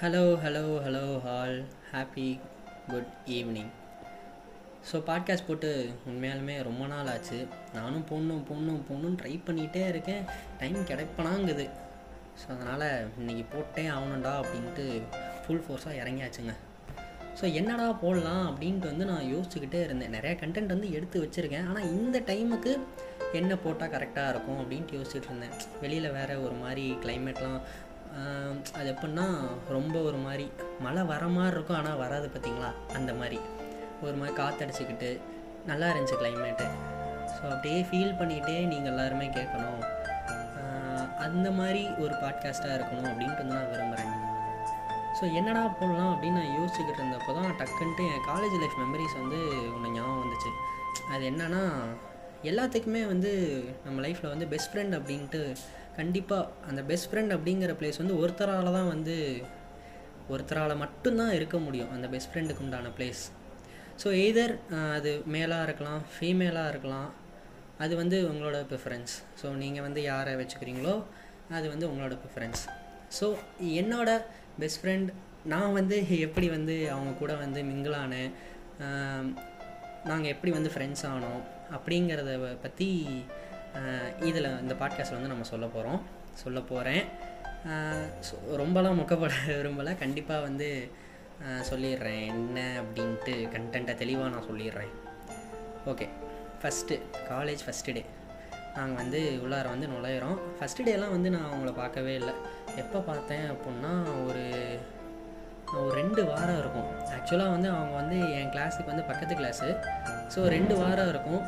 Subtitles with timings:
[0.00, 1.58] Hello hello hello hall
[1.90, 2.38] happy
[2.88, 3.68] good evening
[4.88, 7.38] so podcast போட்டு உண்மையாலுமே ரொம்ப நாள் ஆச்சு.
[7.74, 10.24] நானும் போடணும் போடணும் போடணும்னு ட்ரை பண்ணிகிட்டே இருக்கேன்.
[10.58, 11.66] டைம் கிடைப்பனாங்குது.
[12.40, 12.86] ஸோ அதனால்
[13.20, 14.86] இன்றைக்கி போட்டே ஆகணும்டா அப்படின்ட்டு
[15.44, 16.54] ஃபுல் ஃபோர்ஸாக இறங்கியாச்சுங்க.
[17.40, 20.14] ஸோ என்னடா போடலாம் அப்படின்ட்டு வந்து நான் யோசிச்சுக்கிட்டே இருந்தேன்.
[20.18, 21.66] நிறையா கண்டென்ட் வந்து எடுத்து வச்சுருக்கேன்.
[21.68, 22.74] ஆனால் இந்த டைமுக்கு
[23.32, 25.56] என்ன போட்டால் கரெக்டாக இருக்கும் அப்படின்ட்டு யோசிச்சுட்டு இருந்தேன்.
[25.80, 27.60] வெளியில் வேறு ஒரு மாதிரி கிளைமேட்லாம்
[28.78, 29.26] அது எப்படின்னா
[29.76, 30.46] ரொம்ப ஒரு மாதிரி
[30.80, 32.70] மழை வர மாதிரி இருக்கும் ஆனால் வராது பார்த்தீங்களா?
[32.98, 33.38] அந்த மாதிரி.
[34.02, 35.10] ஒரு மாதிரி காற்றடிச்சிக்கிட்டு
[35.66, 36.66] நல்லா இருந்துச்சு கிளைமேட்டு
[37.34, 39.82] ஸோ அப்படியே ஃபீல் பண்ணிகிட்டே நீங்கள் எல்லாருமே கேட்கணும்.
[41.26, 44.12] அந்த மாதிரி ஒரு பாட்காஸ்ட்டாக இருக்கணும் அப்படின்ட்டு நான் விரும்புகிறேன்
[45.18, 49.38] ஸோ என்னடா போடலாம் அப்படின்னு நான் யோசிச்சுக்கிட்டு இருந்தப்போ தான் டக்குன்ட்டு என் காலேஜ் லைஃப் மெமரிஸ் வந்து
[49.74, 50.50] ஒன்று ஞாபகம் வந்துச்சு.
[51.12, 51.62] அது என்னன்னா
[52.50, 53.30] எல்லாத்துக்குமே வந்து
[53.84, 55.40] நம்ம லைஃப்பில் வந்து பெஸ்ட் ஃப்ரெண்ட் அப்படின்ட்டு
[55.96, 59.16] கண்டிப்பாக அந்த பெஸ்ட் ஃப்ரெண்ட் அப்படிங்கிற பிளேஸ் வந்து ஒருத்தரால் தான் வந்து
[60.30, 63.22] ஒருத்தரால் மட்டும்தான் இருக்க முடியும் அந்த பெஸ்ட் ஃப்ரெண்டுக்கு உண்டான பிளேஸ்
[64.02, 64.54] ஸோ எய்தர்
[64.92, 67.10] அது மேலாக இருக்கலாம் ஃபீமேலாக இருக்கலாம்
[67.78, 70.94] அது வந்து உங்களோட ப்ரிஃபரன்ஸ் ஸோ நீங்கள் வந்து யாரை வச்சுக்கிறீங்களோ
[71.50, 72.62] அது வந்து உங்களோட ப்ரிஃபரன்ஸ்
[73.20, 73.26] ஸோ
[73.74, 74.10] என்னோட
[74.58, 75.10] பெஸ்ட் ஃப்ரெண்ட்
[75.44, 78.30] நான் வந்து எப்படி வந்து அவங்க கூட வந்து மிங்கிளானேன்
[80.04, 82.88] நாங்கள் எப்படி வந்து ஃப்ரெண்ட்ஸ் ஆனோம் அப்படிங்கிறத பற்றி
[84.28, 86.00] இதில் இந்த பாட்காஸ்ட்டில் வந்து நம்ம சொல்ல போகிறோம்
[86.42, 87.04] சொல்ல போகிறேன்
[88.60, 89.92] ரொம்பலாம் முக்கப்பட விரும்பலை.
[90.02, 90.68] கண்டிப்பாக வந்து
[91.70, 92.22] சொல்லிடுறேன்.
[92.32, 94.92] என்ன அப்படின்ட்டு கண்டென்ட்டை தெளிவாக நான் சொல்லிடுறேன்.
[95.92, 96.06] Okay
[96.60, 97.00] first
[97.30, 98.02] college first day
[98.76, 100.38] நாங்கள் வந்து உள்ளார வந்து நுழையிறோம்.
[100.58, 102.34] ஃபஸ்ட்டு டேலாம் வந்து நான் அவங்கள பார்க்கவே இல்லை.
[102.82, 103.92] எப்போ பார்த்தேன் அப்புடின்னா
[104.26, 104.44] ஒரு
[105.80, 106.90] ஒரு ரெண்டு வாரம் இருக்கும்.
[107.16, 109.68] ஆக்சுவலாக வந்து அவங்க வந்து என் கிளாஸுக்கு வந்து பக்கத்து கிளாஸு
[110.34, 111.42] ஸோ ரெண்டு வாரம் இருக்கும்.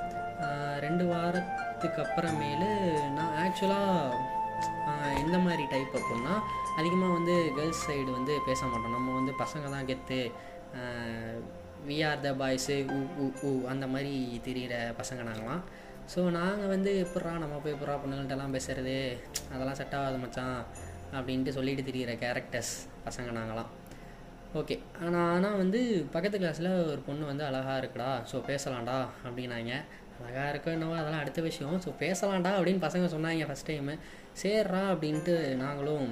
[0.81, 2.70] ரெண்டு வாரத்துக்கு அப்புறமேலு
[3.11, 4.34] நான் ஆக்சுவலாக
[5.19, 6.34] எந்த மாதிரி டைப் அப்புடின்னா
[6.79, 8.92] அதிகமாக வந்து கேர்ள்ஸ் சைடு வந்து பேச மாட்டோம்.
[8.92, 10.20] நம்ம வந்து பசங்க தான் கெத்து
[11.87, 15.62] வி ஆர் த பாய்ஸு ஊ ஊ ஊ அந்த மாதிரி தெரிகிற பசங்க நாங்களாம்
[16.14, 18.96] ஸோ நாங்கள் வந்து எப்பட்றா நம்ம போய் எப்பட்றா பொண்ணுங்கள்ட்டெல்லாம் பேசுகிறது
[19.52, 20.58] அதெல்லாம் செட் ஆகாது மச்சான்
[21.13, 22.75] அப்படின்ட்டு சொல்லிட்டு தெரிகிற கேரக்டர்ஸ்
[23.07, 23.70] பசங்க நாங்களாம்
[24.55, 25.80] ஓகே ஆனால் ஆனால் வந்து
[26.13, 29.73] பக்கத்து கிளாஸில் ஒரு பொண்ணு வந்து அழகாக இருக்குடா ஸோ பேசலாம்டா அப்படின்னாங்க
[30.20, 31.77] அழகாக இருக்கோ என்னவோ அதெல்லாம் அடுத்த விஷயம்.
[31.84, 33.94] ஸோ பேசலாம்டா அப்படின்னு பசங்க சொன்னாங்க ஃபஸ்ட் டைமு
[34.42, 35.34] சேர்றா அப்படின்ட்டு
[35.64, 36.08] நாங்களும்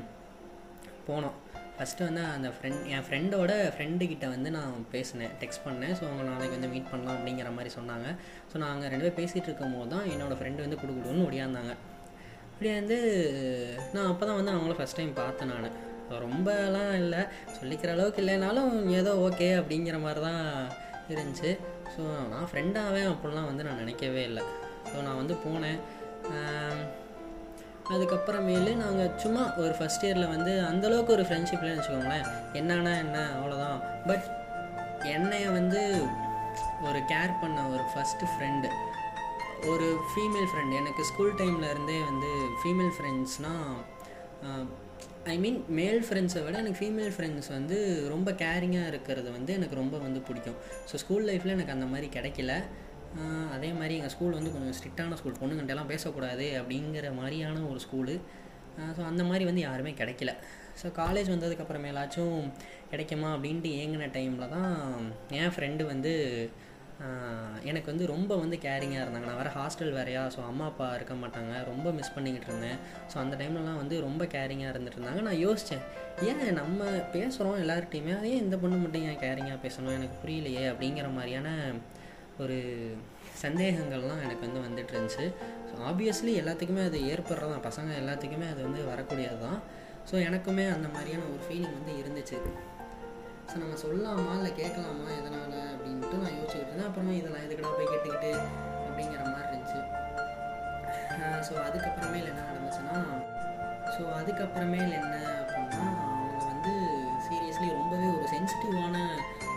[1.08, 1.36] போனோம்.
[1.76, 5.94] ஃபஸ்ட்டு வந்து அந்த ஃப்ரெண்ட் என் ஃப்ரெண்டோட ஃப்ரெண்டுக்கிட்ட வந்து நான் பேசினேன் டெக்ஸ்ட் பண்ணேன்.
[5.98, 8.08] ஸோ அவங்க நாளைக்கு வந்து மீட் பண்ணலாம் அப்படிங்கிற மாதிரி சொன்னாங்க.
[8.50, 11.74] ஸோ நாங்கள் ரெண்டு பேர் பேசிகிட்டு இருக்கும் போது தான் என்னோடய ஃப்ரெண்டு வந்து கொடுக்குடுன்னு ஒடியாந்தாங்க.
[12.80, 12.98] வந்து
[13.94, 15.74] நான் அப்போ தான் வந்து அவங்கள ஃபஸ்ட் டைம் பார்த்தேன் நான்.
[16.24, 17.20] ரொம்பலாம் இல்லை
[17.56, 20.42] சொல்லிக்கிற அளவுக்கு இல்லைனாலும் ஏதோ ஓகே அப்படிங்கிற மாதிரி தான்
[21.12, 21.50] இருந்துச்சு.
[21.94, 24.44] ஸோ நான் ஃப்ரெண்டாகவே அப்படிலாம் வந்து நான் நினைக்கவே இல்லை.
[24.90, 25.80] ஸோ நான் வந்து போனேன்.
[27.94, 32.28] அதுக்கப்புறமேலு நாங்கள் சும்மா ஒரு ஃபஸ்ட் இயரில் வந்து அந்தளவுக்கு ஒரு ஃப்ரெண்ட்ஷிப்லன்னு வச்சுக்கோங்களேன்.
[32.60, 34.26] என்னன்னா என்ன அவ்வளோதான் பட்
[35.16, 35.80] என்னைய வந்து
[36.88, 38.68] ஒரு கேர் பண்ண ஒரு ஃபஸ்ட்டு ஃப்ரெண்டு
[39.72, 43.68] ஒரு ஃபீமேல் ஃப்ரெண்ட் எனக்கு ஸ்கூல் டைம்லேருந்தே வந்து ஃபீமேல் ஃப்ரெண்ட்ஸ்னால்
[45.32, 47.76] ஐ மீன் மேல் ஃப்ரெண்ட்ஸை விட எனக்கு ஃபீமேல் ஃப்ரெண்ட்ஸ் வந்து
[48.14, 50.58] ரொம்ப கேரிங்காக இருக்கிறது வந்து எனக்கு ரொம்ப வந்து பிடிக்கும்.
[50.88, 52.54] ஸோ ஸ்கூல் லைஃப்பில் எனக்கு அந்த மாதிரி கிடைக்கல.
[53.56, 58.14] அதே மாதிரி எங்கள் ஸ்கூல் வந்து கொஞ்சம் ஸ்ட்ரிக்டான ஸ்கூல் பொண்ணுங்கள்ட்டெல்லாம் பேசக்கூடாது அப்படிங்கிற மாதிரியான ஒரு ஸ்கூலு
[58.96, 60.30] ஸோ அந்த மாதிரி வந்து யாருமே கிடைக்கல.
[60.80, 62.38] ஸோ காலேஜ் வந்ததுக்கப்புறமேலாச்சும்
[62.92, 64.72] கிடைக்குமா அப்படின்ட்டு ஏங்கின டைமில் தான்
[65.40, 66.12] என் ஃப்ரெண்டு வந்து
[67.70, 69.28] எனக்கு வந்து ரொம்ப வந்து கேரிங்காக இருந்தாங்க.
[69.30, 71.54] நான் வேறு ஹாஸ்டல் வேறையா ஸோ அம்மா அப்பா இருக்க மாட்டாங்க.
[71.70, 72.78] ரொம்ப மிஸ் பண்ணிக்கிட்டு இருந்தேன்.
[73.12, 75.22] ஸோ அந்த டைம்லலாம் வந்து ரொம்ப கேரிங்காக இருந்துட்டு இருந்தாங்க.
[75.28, 75.84] நான் யோசித்தேன்
[76.28, 76.84] ஏன் நம்ம
[77.16, 79.96] பேசுகிறோம் எல்லார்ட்டையுமே ஏன் இந்த பொண்ணு மட்டும் ஏன் கேரிங்காக பேசணும்?
[79.98, 81.48] எனக்கு புரியலையே அப்படிங்கிற மாதிரியான
[82.44, 82.58] ஒரு
[83.44, 85.26] சந்தேகங்கள்லாம் எனக்கு வந்து வந்துட்டு இருந்துச்சு.
[85.68, 89.58] ஸோ ஆப்வியஸ்லி எல்லாத்துக்குமே அது ஏற்படுறது தான் பசங்க எல்லாத்துக்குமே அது வந்து வரக்கூடியது தான்
[90.10, 92.38] ஸோ எனக்குமே அந்த மாதிரியான ஒரு ஃபீலிங் வந்து இருந்துச்சு.
[93.54, 98.30] ஸோ நம்ம சொல்லலாமா இல்லை கேட்கலாமா எதனால் அப்படின்ட்டு நான் யோசிச்சுக்கிட்டு இருந்தேன் அப்புறமா இதெல்லாம் எதுக்கடா போய் கேட்டுக்கிட்டு
[98.86, 99.80] அப்படிங்கிற மாதிரி இருந்துச்சு.
[101.48, 102.96] ஸோ அதுக்கப்புறமே என்ன நடந்துச்சுன்னா
[103.94, 106.72] ஸோ அதுக்கப்புறமே என்ன அப்படின்னா அவங்க வந்து
[107.26, 108.96] சீரியஸ்லி ரொம்பவே ஒரு சென்சிட்டிவான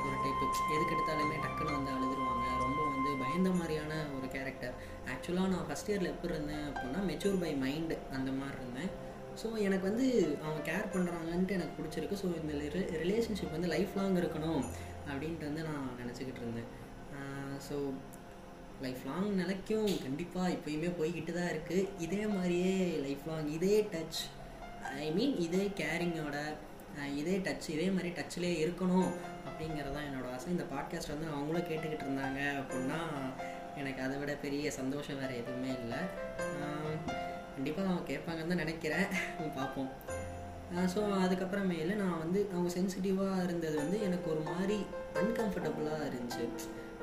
[0.04, 0.46] ஒரு டைப்பு
[0.76, 2.46] எதுக்கு எடுத்தாலுமே டக்குன்னு வந்து அழுதுருவாங்க.
[2.66, 4.78] ரொம்ப வந்து பயந்த மாதிரியான ஒரு கேரக்டர்
[5.14, 8.92] ஆக்சுவலாக நான் ஃபஸ்ட் இயரில் எப்படி இருந்தேன் அப்படின்னா மெச்சூர் பை மைண்டு அந்த மாதிரி இருந்தேன்.
[9.42, 10.06] ஸோ எனக்கு வந்து
[10.44, 12.20] அவங்க கேர் பண்ணுறாங்கன்ட்டு எனக்கு பிடிச்சிருக்கு.
[12.22, 12.54] ஸோ இந்த
[13.04, 14.62] ரிலேஷன்ஷிப் வந்து லைஃப் லாங் இருக்கணும்
[15.10, 16.70] அப்படின்ட்டு வந்து நான் நினச்சிக்கிட்டு இருந்தேன்.
[17.68, 17.76] ஸோ
[18.82, 22.74] லைஃப் லாங் நிலைக்கும் கண்டிப்பாக இப்போயுமே போய்கிட்டு தான் இருக்குது இதே மாதிரியே
[23.06, 24.20] லைஃப் லாங் இதே டச்
[25.06, 26.38] ஐ மீன் இதே கேரிங்கோட
[27.22, 29.10] இதே டச் இதே மாதிரி டச்சிலே இருக்கணும்
[29.48, 30.48] அப்படிங்கிறதான் என்னோடய ஆசை.
[30.56, 33.00] இந்த பாட்காஸ்ட் வந்து அவங்களும் கேட்டுக்கிட்டு இருந்தாங்க அப்படின்னா
[33.76, 36.02] எனக்கு அதை விட பெரிய சந்தோஷம் வேறு எதுவுமே இல்லை.
[37.58, 39.08] கண்டிப்பாக அவங்க கேட்பாங்கன்னு தான் நினைக்கிறேன்.
[39.60, 39.92] பார்ப்போம்.
[40.94, 44.78] ஸோ அதுக்கப்புறமேல நான் வந்து அவங்க சென்சிட்டிவாக இருந்தது வந்து எனக்கு ஒரு மாதிரி
[45.22, 46.46] அன்கம்ஃபர்டபுளாக இருந்துச்சு.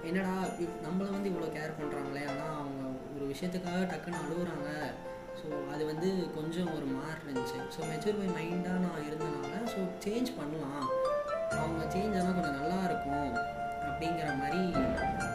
[0.09, 0.33] என்னடா
[0.65, 2.83] இப் நம்மளை வந்து இவ்வளோ கேர் பண்ணுறாங்களே ஆனால் அவங்க
[3.15, 4.71] ஒரு விஷயத்துக்காக டக்குன்னு அழுகுறாங்க
[5.39, 7.59] ஸோ அது வந்து கொஞ்சம் ஒரு மாதிரி இருந்துச்சு.
[7.75, 10.87] ஸோ மெச்சூர் பை மைண்டாக நான் இருந்தனால ஸோ சேஞ்ச் பண்ணலாம்.
[11.63, 13.33] அவங்க சேஞ்ச் ஆனால் கொஞ்சம் நல்லா இருக்கும்.
[13.89, 14.63] அப்படிங்கிற மாதிரி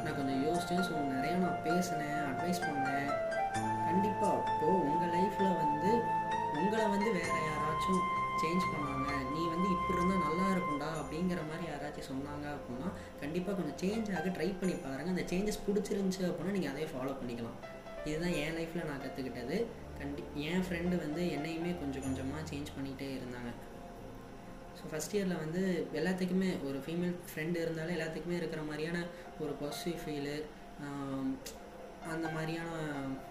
[0.03, 2.98] நான் கொஞ்சம் யோசித்தேன் ஸோ நிறையா நான் பேசினேன் அட்வைஸ் பண்ணேன்.
[3.89, 5.91] கண்டிப்பாக இப்போது உங்கள் லைஃப்பில் வந்து
[6.59, 8.01] உங்களை வந்து வேறு யாராச்சும்
[8.41, 9.07] சேஞ்ச் பண்ணாங்க.
[9.33, 12.89] நீ வந்து இப்படி இருந்தால் நல்லா இருக்கும்டா அப்படிங்கிற மாதிரி யாராச்சும் சொன்னாங்க அப்படின்னா
[13.21, 17.57] கண்டிப்பாக கொஞ்சம் சேஞ்ச் ஆக ட்ரை பண்ணி பாருங்கள் அந்த சேஞ்சஸ் பிடிச்சிருந்துச்சி அப்படின்னா நீங்கள் அதே ஃபாலோ பண்ணிக்கலாம்.
[18.07, 19.57] இதுதான் என் லைஃப்பில் நான் கற்றுக்கிட்டது
[19.99, 23.51] கண்டி என் ஃப்ரெண்டு வந்து என்னையுமே கொஞ்சம் கொஞ்சமாக சேஞ்ச் பண்ணிகிட்டே இருந்தாங்க.
[24.77, 25.61] ஸோ ஃபஸ்ட் இயரில் வந்து
[25.99, 28.99] எல்லாத்துக்குமே ஒரு ஃபீமேல் ஃப்ரெண்டு இருந்தாலே எல்லாத்துக்குமே இருக்கிற மாதிரியான
[29.43, 30.35] ஒரு பாசிட்டிவ் ஃபீலு
[32.13, 32.71] அந்த மாதிரியான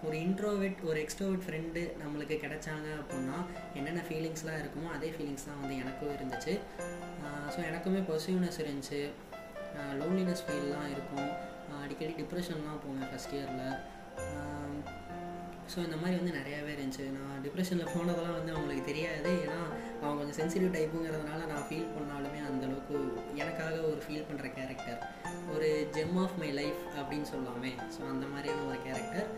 [0.07, 3.39] ஒரு இன்ட்ரோவெட் ஒரு எக்ஸ்ட்ரோவெட் ஃப்ரெண்டு நம்மளுக்கு கிடைச்சாங்க அப்படின்னா
[3.79, 6.55] என்னென்ன ஃபீலிங்ஸ்லாம் இருக்குமோ அதே ஃபீலிங்ஸ் தான் வந்து எனக்கும் இருந்துச்சு.
[7.55, 9.01] ஸோ எனக்குமே பாசிட்டிவ்னஸ் இருந்துச்சு.
[10.01, 11.31] லோன்லினஸ் ஃபீல்லாம் இருக்கும்.
[11.85, 13.67] அடிக்கடி டிப்ரெஷன்லாம் போவேன் ஃபஸ்ட் இயரில்
[15.73, 17.07] ஸோ இந்த மாதிரி வந்து நிறையாவே இருந்துச்சு.
[17.49, 19.31] டிப்ரெஷனில் போனதெல்லாம் வந்து அவங்களுக்கு தெரியாது.
[19.45, 19.61] ஏன்னா
[20.01, 22.97] அவங்க கொஞ்சம் சென்சிட்டிவ் டைப்புங்கிறதுனால நான் ஃபீல் பண்ணாலுமே அந்தளவுக்கு
[23.43, 25.01] எனக்காக ஒரு ஃபீல் பண்ணுற கேரக்டர்
[25.55, 27.73] ஒரு ஜெம் ஆஃப் மை லைஃப் அப்படின்னு சொல்லாமே.
[27.95, 29.29] ஸோ அந்த மாதிரியான ஒரு கேரக்டர்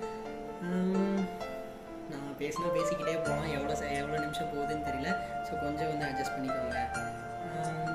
[2.13, 3.51] நான் பேசினா பேசிக்கிட்டே போகலாம்.
[3.57, 5.11] எவ்வளோ எவ்வளோ நிமிஷம் போகுதுன்னு தெரியல.
[5.47, 6.79] ஸோ கொஞ்சம் வந்து அட்ஜஸ்ட் பண்ணிக்கோங்க.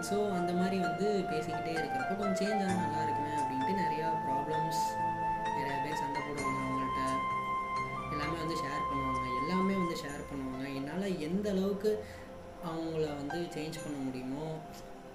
[0.09, 3.01] ஸோ அந்த மாதிரி வந்து பேசிக்கிட்டே இருக்கிறப்போ கொஞ்சம் சேஞ்ச் ஆனால் நல்லா
[11.45, 11.89] எந்த அளவுக்கு
[12.68, 14.45] அவங்கள வந்து சேஞ்ச் பண்ண முடியுமோ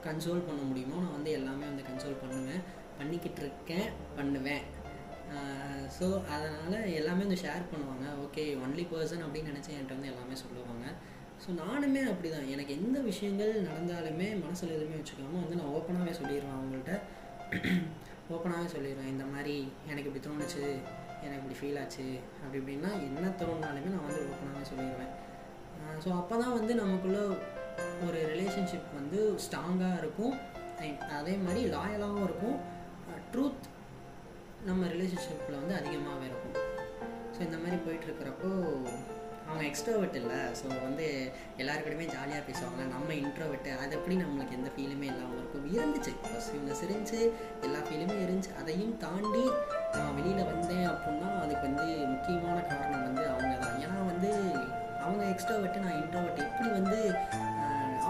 [0.05, 2.61] கன்சோல் பண்ண முடியுமோ நான் வந்து எல்லாமே வந்து கன்சோல் பண்ணுவேன்.
[2.99, 3.88] பண்ணிக்கிட்டு இருக்கேன்
[4.19, 4.62] பண்ணுவேன்.
[5.97, 8.05] ஸோ அதனால் எல்லாமே வந்து ஷேர் பண்ணுவாங்க.
[8.25, 10.85] ஓகே ஒன்லி பர்சன் அப்படின்னு நினச்சி என்கிட்ட வந்து எல்லாமே சொல்லுவாங்க.
[11.44, 16.56] ஸோ நானுமே அப்படி தான் எனக்கு எந்த விஷயங்கள் நடந்தாலுமே மனசில் எதுவுமே வச்சுக்காமல் வந்து நான் ஓப்பனாகவே சொல்லிடுவேன்
[16.59, 16.94] அவங்கள்ட்ட.
[18.35, 19.11] ஓப்பனாகவே சொல்லிடுவேன்.
[19.15, 19.56] இந்த மாதிரி
[19.91, 20.62] எனக்கு இப்படி தோணுச்சு
[21.25, 22.06] எனக்கு இப்படி ஃபீல் ஆச்சு
[22.43, 25.12] அப்படி இப்படின்னா என்ன தோணுனாலுமே நான் வந்து ஓப்பனாகவே சொல்லிடுவேன்.
[26.05, 27.23] ஸோ அப்போ தான் வந்து நமக்குள்ளே
[28.06, 30.35] ஒரு ரிலேஷன்ஷிப் வந்து ஸ்ட்ராங்காக இருக்கும்.
[31.19, 32.59] அதே மாதிரி லாயலாகவும் இருக்கும்.
[33.32, 33.67] ட்ரூத்
[34.69, 36.56] நம்ம ரிலேஷன்ஷிப்பில் வந்து அதிகமாகவே இருக்கும்.
[37.35, 38.50] ஸோ இந்த மாதிரி போயிட்டுருக்கிறப்போ
[39.47, 40.41] அவங்க எக்ஸ்ட்ரோவெட் இல்லை.
[40.59, 41.06] ஸோ வந்து
[41.62, 42.83] எல்லாருக்கிடையுமே ஜாலியாக பேசுவாங்க.
[42.94, 45.67] நம்ம இன்ட்ரோவெட்டு அது எப்படி நம்மளுக்கு எந்த ஃபீலுமே இல்லாமல் இருக்கும்.
[45.76, 46.12] இருந்துச்சு.
[46.25, 47.21] பாசிட்டிவ்னஸ் இருந்துச்சு
[47.67, 48.53] எல்லா ஃபீலுமே இருந்துச்சு.
[48.62, 49.44] அதையும் தாண்டி
[49.97, 53.81] நான் வெளியில் வந்தேன் அப்படின்னா அதுக்கு வந்து முக்கியமான காரணம் வந்து அவங்க தான்.
[53.87, 54.31] ஏன்னா வந்து
[55.05, 56.99] அவங்க எக்ஸ்ட்ரோவெட்டு நான் இன்ட்ரோவெட் எப்படி வந்து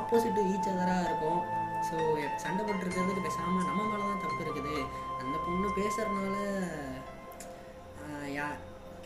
[0.01, 1.41] ஆப்போசிட்டு ஈச் அதராக இருக்கும்?
[1.89, 1.97] ஸோ
[2.43, 4.75] சண்டை போட்டுருக்கிறதுக்கு பேசாமல் நம்ம மேலே தான் தப்பு இருக்குது.
[5.23, 6.37] அந்த பொண்ணு பேசுகிறனால
[8.39, 8.49] யா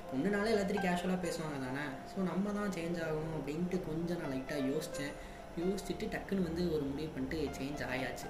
[0.09, 1.85] பொண்ணுனால எல்லாத்தையும் கேஷுவலாக பேசுவாங்க தானே?
[2.11, 5.15] ஸோ நம்ம தான் சேஞ்ச் ஆகணும் அப்படின்ட்டு கொஞ்சம் நான் லைட்டாக யோசித்தேன்
[5.63, 8.29] யோசிச்சுட்டு டக்குன்னு வந்து ஒரு முடிவு பண்ணிட்டு சேஞ்ச் ஆயாச்சு.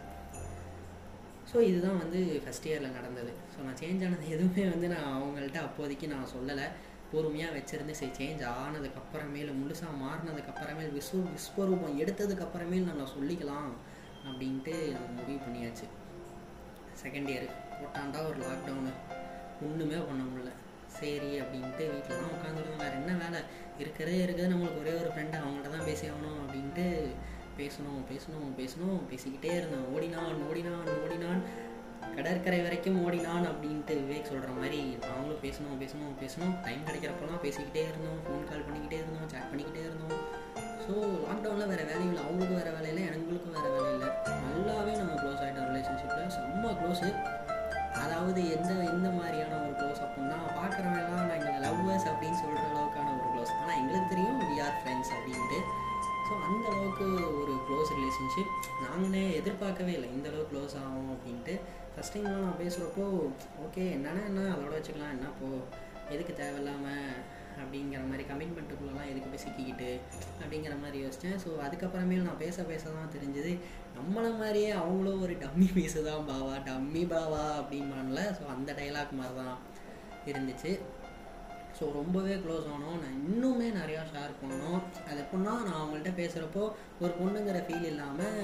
[1.51, 3.33] ஸோ இதுதான் வந்து ஃபஸ்ட் இயரில் நடந்தது.
[3.53, 6.67] ஸோ நான் சேஞ்ச் ஆனது எதுவுமே வந்து நான் அவங்கள்ட்ட அப்போதைக்கு நான் சொல்லலை.
[7.13, 13.73] பொறுமையாக வச்சுருந்து சரி சேஞ்ச் ஆனதுக்கப்புறமேல முழுசாக மாறினதுக்கப்புறமேல் விஸ்வ விஸ்வரூபம் எடுத்ததுக்கப்புறமேல் நம்ம சொல்லிக்கலாம்
[14.29, 15.87] அப்படின்ட்டு நம்ம முடிவு பண்ணியாச்சு.
[17.03, 17.49] செகண்ட் இயர்
[17.79, 18.93] போட்டாண்டா ஒரு லாக்டவுனு
[19.63, 20.53] ஒன்றுமே பண்ண முடியல.
[20.99, 23.41] சரி அப்படின்ட்டு வீட்டில் தான் உட்காந்துருக்கோம் வேறு என்ன வேலை?
[23.79, 26.87] இருக்கிறதே இருக்கிறது நம்மளுக்கு ஒரே ஒரு ஃப்ரெண்டு அவங்கள்ட்ட தான் பேசி ஆகணும் அப்படின்ட்டு
[27.59, 31.43] பேசணும் பேசணும் பேசணும் பேசிக்கிட்டே இருந்தேன் ஓடினான் ஓடினான் ஓடினான்.
[32.17, 36.55] கடற்கரை வரைக்கும் ஓடினான் அப்படின்ட்டு விவேக் சொல்கிற மாதிரி நாங்களும் பேசணும் பேசணும் பேசணும்.
[36.67, 38.19] டைம் கிடைக்கிறப்பெல்லாம் பேசிக்கிட்டே இருந்தோம்.
[38.25, 40.21] ஃபோன் கால் பண்ணிக்கிட்டே இருந்தோம் சேட் பண்ணிக்கிட்டே இருந்தோம்.
[40.85, 40.95] ஸோ
[41.27, 42.23] லாக்டவுனில் வேறு வேலை இல்லை.
[42.27, 44.11] அவங்களுக்கும் வேறு வேலை இல்லை எங்களுக்கும் வேறு வேலை இல்லை.
[44.45, 47.09] நல்லாவே நம்ம க்ளோஸ் ஆகிட்டோம் ரிலேஷன்ஷிப்பில் செம்ம க்ளோஸு
[48.03, 50.39] அதாவது எந்த எந்த மாதிரியான ஒரு க்ளோஸ் அப்படின்னா
[50.87, 55.59] நான் நாங்கள் லவ்வர்ஸ் அப்படின்னு சொல்கிற அளவுக்கான ஒரு க்ளோஸ் ஆனால் எங்களுக்கு தெரியும் வி ஆர் ஃப்ரெண்ட்ஸ் அப்படின்ட்டு.
[56.27, 57.07] ஸோ அந்த அளவுக்கு
[57.41, 58.53] ஒரு க்ளோஸ் ரிலேஷன்ஷிப்
[58.85, 60.09] நாங்களே எதிர்பார்க்கவே இல்லை.
[60.17, 61.55] இந்த அளவுக்கு க்ளோஸ் ஆகும் அப்படின்ட்டு.
[61.95, 63.05] ஃபஸ்ட் டைம்லாம் நான் பேசுகிறப்போ
[63.67, 64.47] ஓகே என்னென்னா என்ன?
[64.55, 65.15] அதோட வச்சுக்கலாம்.
[65.17, 65.49] என்ன போ?
[66.15, 67.15] எதுக்கு தேவையில்லாமல்
[67.63, 69.91] அப்படிங்கிற மாதிரி கமிட்மெண்ட்டுக்குள்ளெல்லாம் எதுக்கு போய் சிக்கிக்கிட்டு
[70.41, 73.53] அப்படிங்கிற மாதிரி யோசித்தேன் ஸோ அதுக்கப்புறமே நான் பேச பேச தான் தெரிஞ்சது.
[73.99, 79.37] நம்மளை மாதிரியே அவங்களும் ஒரு டம்மி பீஸு தான் பாவா டம்மி பாவா அப்படின்பான்ல ஸோ அந்த டைலாக் மாதிரி
[79.43, 79.57] தான்
[80.31, 80.73] இருந்துச்சு.
[81.79, 82.99] ஸோ ரொம்பவே க்ளோஸ் ஆனோம்.
[83.03, 84.81] நான் இன்னுமே நிறையா ஷேர் பண்ணோம்.
[85.09, 86.63] அது எப்படின்னா நான் அவங்கள்ட்ட பேசுகிறப்போ
[87.03, 88.39] ஒரு பொண்ணுங்கிற ஃபீல் இல்லாமல்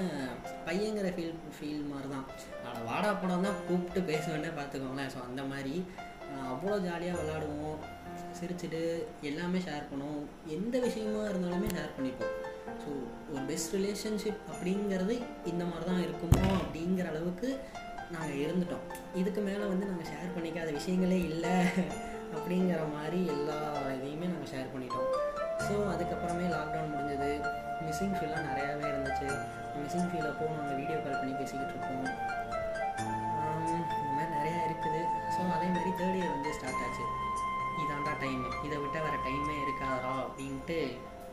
[0.67, 2.27] பையங்கிற ஃபீல் ஃபீல் மாதிரி தான்
[2.67, 5.13] ஆனால் வாடா படம் தான் கூப்பிட்டு பேசுவேன்னே பார்த்துக்கோங்களேன்.
[5.15, 5.75] ஸோ அந்த மாதிரி
[6.55, 7.79] அவ்வளோ ஜாலியாக விளாடுவோம்
[8.39, 8.83] சிரிச்சுட்டு
[9.31, 10.27] எல்லாமே ஷேர் பண்ணுவோம்.
[10.57, 12.35] எந்த விஷயமா இருந்தாலுமே ஷேர் பண்ணிப்போம்.
[12.83, 12.91] ஸோ
[13.33, 15.15] ஒரு பெஸ்ட் ரிலேஷன்ஷிப் அப்படிங்கிறது
[15.53, 17.49] இந்த மாதிரி தான் இருக்குமோ அப்படிங்கிற அளவுக்கு
[18.15, 18.87] நாங்கள் இருந்துட்டோம்.
[19.23, 21.57] இதுக்கு மேலே வந்து நாங்கள் ஷேர் பண்ணிக்காத விஷயங்களே இல்லை.
[22.37, 23.59] அப்படிங்கிற மாதிரி எல்லா
[23.97, 25.11] இதையுமே நாங்கள் ஷேர் பண்ணிட்டோம்.
[25.67, 27.31] ஸோ அதுக்கப்புறமே லாக்டவுன் முடிஞ்சது.
[27.85, 29.29] மிஸ்ஸிங் ஃபீல்லாம் நிறையாவே இருந்துச்சு.
[29.81, 32.07] மிஸ்ஸிங் ஃபீல் அப்போ நாங்கள் வீடியோ கால் பண்ணி பேசிக்கிட்டு இருப்போம்.
[33.99, 35.03] இந்த மாதிரி நிறையா இருக்குது.
[35.35, 37.05] ஸோ அதேமாதிரி தேர்ட் இயர் வந்து ஸ்டார்ட் ஆச்சு.
[37.83, 40.79] இதாண்டா டைம் இதை விட்டால் வேறு டைமே இருக்காதா அப்படின்ட்டு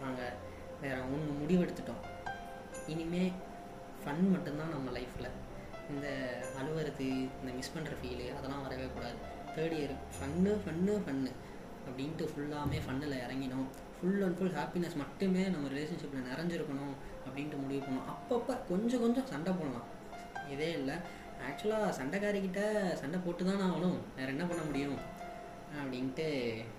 [0.03, 0.35] நாங்கள்
[0.83, 2.03] வேறு ஒன்று முடிவெடுத்துட்டோம்.
[2.93, 3.33] இனிமேல்
[4.01, 5.33] ஃபன் மட்டும்தான் நம்ம லைஃப்பில்
[5.93, 6.07] இந்த
[6.59, 7.07] அழுவுறது
[7.39, 9.17] இந்த மிஸ் பண்ணுற ஃபீலு அதெல்லாம் வரவே கூடாது.
[9.57, 9.95] Third year.
[10.15, 11.31] Fun fun fun
[11.87, 13.67] அப்படின்ட்டு ஃபுல்லாமே ஃபன்னில் இறங்கினோம்.
[13.97, 16.95] ஃபுல் அண்ட் ஃபுல் ஹாப்பினஸ் மட்டுமே நம்ம ரிலேஷன்ஷிப்பில் நிறைஞ்சிருக்கணும்
[17.25, 18.09] அப்படின்ட்டு முடிவு பண்ணோம்.
[18.13, 19.87] அப்பப்போ கொஞ்சம் கொஞ்சம் சண்டை போடலாம்.
[20.53, 20.97] இதே இல்லை.
[21.47, 22.61] ஆக்சுவலாக சண்டைக்காரிக்கிட்ட
[23.01, 23.97] சண்டை போட்டு தான் ஆகணும்.
[24.17, 24.97] வேறு என்ன பண்ண முடியும்?
[25.79, 26.27] அப்படின்ட்டு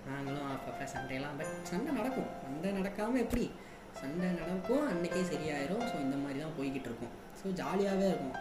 [0.07, 2.29] நாங்களும் அப்பப்போ சண்டையெல்லாம் பட் சண்டை நடக்கும்.
[2.43, 3.45] சண்டை நடக்காமல் எப்படி?
[3.99, 4.83] சண்டை நடக்கும்.
[4.91, 5.85] அன்றைக்கே சரியாயிரும்.
[5.89, 7.13] ஸோ இந்த மாதிரி தான் போய்கிட்டு இருக்கோம்.
[7.39, 8.35] ஸோ ஜாலியாகவே இருக்கும்.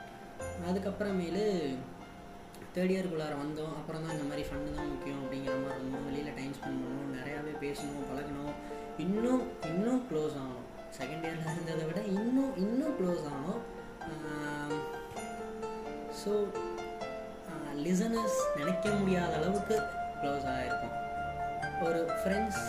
[0.69, 1.45] அதுக்கப்புறமேலு
[2.79, 3.73] தேர்ட் இயர்க்குள்ளார வந்தோம்.
[3.79, 6.05] அப்புறம் தான் இந்த மாதிரி ஃபண்டு தான் முக்கியம் அப்படிங்கிற மாதிரி இருந்தோம்.
[6.09, 8.53] வெளியில் டைம் ஸ்பெண்ட் பண்ணணும் நிறையாவே பேசணும் பழகணும்
[9.05, 10.65] இன்னும் இன்னும் க்ளோஸ் ஆகணும்
[10.99, 13.63] செகண்ட் இயரில் இருந்ததை விட இன்னும் இன்னும் க்ளோஸ் ஆகணும்
[16.21, 16.33] ஸோ
[17.85, 19.77] லிசனர்ஸ் நினைக்க முடியாத அளவுக்கு
[20.21, 20.95] க்ளோஸ் ஆகிருக்கும்
[21.87, 22.63] ஒரு ஃப்ரெண்ட்ஸ்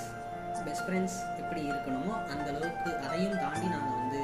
[0.66, 4.22] பெஸ்ட் ஃப்ரெண்ட்ஸ் எப்படி இருக்கணுமோ அந்த அளவுக்கு அதையும் தாண்டி நாங்கள் வந்து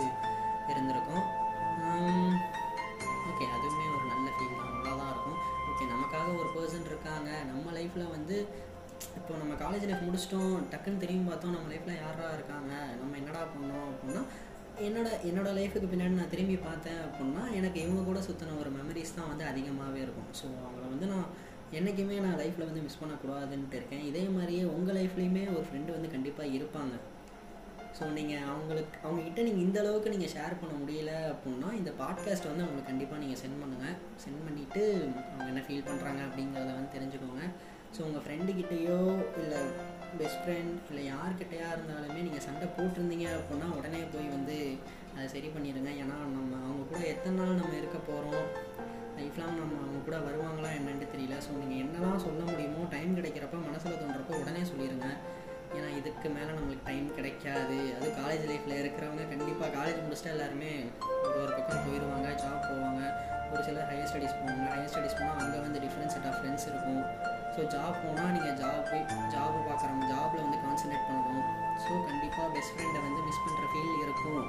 [9.85, 12.71] காலேஜ் லைஃப் முடிச்சிட்டோம் டக்குன்னு திரும்பி பார்த்தோம் நம்ம லைஃப்பில் யாரா இருக்காங்க?
[12.99, 14.21] நம்ம என்னடா பண்ணோம் அப்படின்னா
[14.85, 19.29] என்னோட என்னோட லைஃபுக்கு பின்னாடி நான் திரும்பி பார்த்தேன் அப்படின்னா எனக்கு இவங்க கூட சுற்றின ஒரு மெமரிஸ் தான்
[19.31, 20.29] வந்து அதிகமாகவே இருக்கும்.
[20.39, 21.27] ஸோ அவங்கள வந்து நான்
[21.77, 24.03] என்றைக்குமே நான் லைஃப்பில் வந்து மிஸ் பண்ணக்கூடாதுன்ட்டு இருக்கேன்.
[24.09, 26.95] இதே மாதிரியே உங்கள் லைஃப்லேயுமே ஒரு ஃப்ரெண்டு வந்து கண்டிப்பாக இருப்பாங்க.
[27.99, 32.65] ஸோ நீங்கள் அவங்களுக்கு அவங்கக்கிட்ட நீங்கள் இந்த அளவுக்கு நீங்கள் ஷேர் பண்ண முடியல அப்படின்னா இந்த பாட்காஸ்ட் வந்து
[32.65, 34.83] அவங்களுக்கு கண்டிப்பாக நீங்கள் சென்ட் பண்ணுங்கள் சென்ட் பண்ணிவிட்டு
[35.29, 37.45] அவங்க என்ன ஃபீல் பண்ணுறாங்க அப்படிங்கிறத வந்து தெரிஞ்சுக்கோங்க.
[37.95, 38.99] ஸோ உங்கள் ஃப்ரெண்டுக்கிட்டேயோ
[39.41, 39.59] இல்லை
[40.19, 44.57] பெஸ்ட் ஃப்ரெண்ட் இல்லை யார்கிட்டயா இருந்தாலுமே நீங்கள் சண்டை போட்டிருந்தீங்க அப்படின்னா உடனே போய் வந்து
[45.15, 45.89] அதை சரி பண்ணிடுங்க.
[46.01, 48.45] ஏன்னா நம்ம அவங்க கூட எத்தனை நாள் நம்ம இருக்க போகிறோம்
[49.17, 51.35] லைஃப் லாங் நம்ம அவங்க கூட வருவாங்களா என்னென்னு தெரியல.
[51.45, 55.09] ஸோ நீங்கள் என்னெல்லாம் சொல்ல முடியுமோ டைம் கிடைக்கிறப்ப மனசில் தோன்றப்போ உடனே சொல்லிடுங்க
[55.77, 57.79] ஏன்னா இதுக்கு மேலே நம்மளுக்கு டைம் கிடைக்காது.
[57.97, 60.73] அது காலேஜ் லைஃப்பில் இருக்கிறவங்க கண்டிப்பாக காலேஜ் முடிச்சுட்டு எல்லாருமே
[61.39, 63.01] ஒரு பக்கம் போயிடுவாங்க ஜாப் போவாங்க.
[63.53, 64.67] ஒரு சிலர் ஹையர் ஸ்டடீஸ் போவாங்க.
[64.75, 67.03] ஹையர் ஸ்டடீஸ் போனால் அங்கே வந்து டிஃப்ரெண்ட் செட் ஆஃப் ஃப்ரெண்ட்ஸ் இருக்கும்.
[67.55, 68.89] ஸோ ஜாப் போனால் நீங்கள் ஜாப்
[69.33, 71.45] ஜாப் பார்க்குறவங்க ஜாபில் வந்து கான்சன்ட்ரேட் பண்ணணும்.
[71.83, 74.47] ஸோ கண்டிப்பாக பெஸ்ட் ஃப்ரெண்டை வந்து மிஸ் பண்ணுற ஃபீல் இருக்கும்.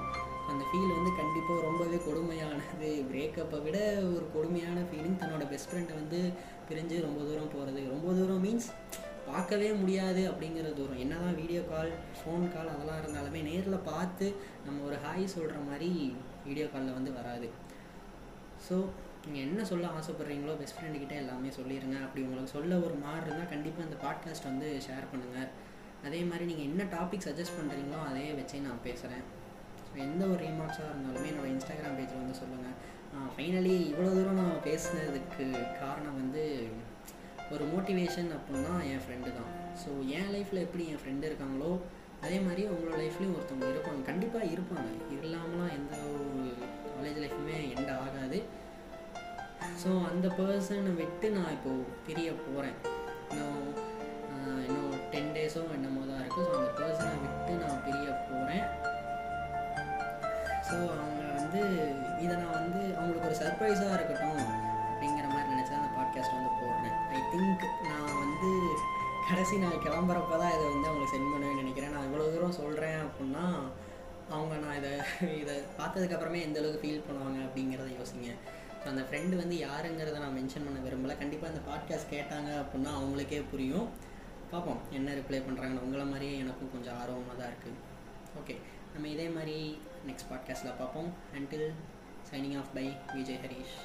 [0.51, 2.91] அந்த ஃபீல் வந்து கண்டிப்பாக ரொம்பவே கொடுமையானது.
[3.11, 3.79] பிரேக்கப்பை விட
[4.15, 6.21] ஒரு கொடுமையான ஃபீலிங் தன்னோட பெஸ்ட் ஃப்ரெண்டை வந்து
[6.69, 8.69] பிரிஞ்சு ரொம்ப தூரம் போகிறது ரொம்ப தூரம் மீன்ஸ்
[9.31, 11.01] பார்க்கவே முடியாது அப்படிங்கிற தூரம்.
[11.05, 14.27] என்ன தான் வீடியோ கால் ஃபோன் கால் அதெல்லாம் இருந்தாலுமே நேரில் பார்த்து
[14.67, 15.91] நம்ம ஒரு ஹாய் சொல்கிற மாதிரி
[16.49, 17.49] வீடியோ காலில் வந்து வராது.
[18.67, 18.77] ஸோ
[19.27, 23.89] நீங்கள் என்ன சொல்ல ஆசைப்பட்றீங்களோ பெஸ்ட் ஃப்ரெண்டுக்கிட்ட எல்லாமே சொல்லிடுங்க அப்படி உங்களுக்கு சொல்ல ஒரு மாதிரி இருந்தால் கண்டிப்பாக
[23.89, 25.49] இந்த பாட்காஸ்ட் வந்து ஷேர் பண்ணுங்கள்
[26.05, 29.25] அதே மாதிரி நீங்கள் என்ன டாபிக் சஜஸ்ட் பண்ணுறீங்களோ அதே வச்சே நான் பேசுகிறேன்
[29.89, 32.77] ஸோ எந்த ஒரு ரீமார்க்ஸாக இருந்தாலுமே என்னோடய இன்ஸ்டாகிராம் பேஜில் வந்து சொல்லுங்கள்
[33.37, 35.45] ஃபைனலி இவ்வளோ தூரம் நான் பேசுனதுக்கு
[35.81, 36.43] காரணம் வந்து
[37.51, 39.51] ஒரு மோட்டிவேஷன் அப்படின்னா என் ஃப்ரெண்டு தான்.
[39.83, 41.71] ஸோ என் லைஃப்பில் எப்படி என் ஃப்ரெண்டு இருக்காங்களோ
[42.21, 44.03] அதே மாதிரி உங்களோட லைஃப்லேயும் ஒருத்தவங்க இருப்பாங்க.
[44.03, 44.91] கண்டிப்பாக இருப்பாங்க.
[45.17, 45.93] இல்லாமலாம் எந்த
[50.27, 52.79] அந்த பர்சனை விட்டு நான் இப்போது பிரிய போகிறேன்
[53.33, 53.67] இன்னும்
[54.67, 58.65] இன்னும் டென் டேஸோ என்னமோ தான் இருக்குது ஸோ அந்த பர்சனை விட்டு நான் பிரிய போகிறேன்
[60.69, 61.61] ஸோ அவங்க வந்து
[62.25, 64.43] இதை நான் வந்து அவங்களுக்கு ஒரு சர்ப்ரைஸாக இருக்கட்டும்
[64.89, 66.99] அப்படிங்கிற மாதிரி நினச்சி தான் அந்த பாட்காஸ்ட் வந்து போடுறேன்.
[67.17, 68.51] ஐ திங்க் நான் வந்து
[69.29, 71.95] கடைசி நாள் கிளம்புறப்ப தான் இதை வந்து அவங்களுக்கு சென்ட் பண்ணுவேன்னு நினைக்கிறேன்.
[71.97, 73.47] நான் இவ்வளோ தூரம் சொல்கிறேன் அப்படின்னா
[74.35, 74.93] அவங்க நான் இதை
[75.43, 78.31] இதை பார்த்ததுக்கப்புறமே எந்த அளவுக்கு ஃபீல் பண்ணுவாங்க அப்படிங்கிறத யோசிங்க.
[78.87, 81.15] ஸோ அந்த ஃப்ரெண்டு வந்து யாருங்கிறத நான் மென்ஷன் பண்ண விரும்பலை.
[81.19, 83.87] கண்டிப்பாக அந்த பாட்காஸ்ட் கேட்டாங்க அப்படின்னா அவங்களுக்கே புரியும்.
[84.51, 87.81] பார்ப்போம் என்ன ரிப்ளை பண்ணுறாங்கன்னு உங்களை மாதிரியே எனக்கும் கொஞ்சம் ஆர்வமாக தான் இருக்குது
[88.41, 88.55] ஓகே
[88.93, 89.57] நம்ம இதே மாதிரி
[90.09, 91.11] நெக்ஸ்ட் பாட்காஸ்ட்டில் பார்ப்போம்.
[91.39, 91.67] Until
[92.31, 93.77] signing off by Vijay Harish.